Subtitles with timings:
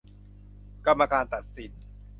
[0.85, 1.71] กรรมการตัดสิน